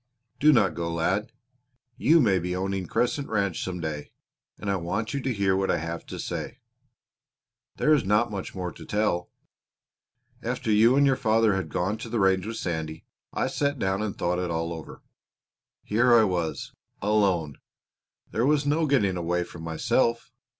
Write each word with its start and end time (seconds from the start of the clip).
"Do 0.39 0.51
not 0.51 0.73
go, 0.73 0.91
lad. 0.91 1.31
You 1.95 2.19
may 2.19 2.39
be 2.39 2.55
owning 2.55 2.87
Crescent 2.87 3.29
Ranch 3.29 3.63
some 3.63 3.79
day, 3.79 4.09
and 4.57 4.67
I 4.67 4.75
want 4.75 5.13
you 5.13 5.21
to 5.21 5.31
hear 5.31 5.55
what 5.55 5.69
I 5.69 5.77
have 5.77 6.07
to 6.07 6.17
say. 6.17 6.57
There 7.75 7.93
is 7.93 8.03
not 8.03 8.31
much 8.31 8.55
more 8.55 8.71
to 8.71 8.83
tell. 8.83 9.29
After 10.41 10.71
you 10.71 10.95
and 10.95 11.05
your 11.05 11.15
father 11.17 11.53
had 11.53 11.69
gone 11.69 11.99
to 11.99 12.09
the 12.09 12.19
range 12.19 12.47
with 12.47 12.57
Sandy 12.57 13.05
I 13.31 13.45
sat 13.45 13.77
down 13.77 14.01
and 14.01 14.17
thought 14.17 14.39
it 14.39 14.49
all 14.49 14.73
over. 14.73 15.03
Here 15.83 16.15
I 16.15 16.23
was, 16.23 16.71
alone! 16.99 17.59
There 18.31 18.47
was 18.47 18.65
no 18.65 18.87
getting 18.87 19.17
away 19.17 19.43
from 19.43 19.61
myself. 19.61 20.31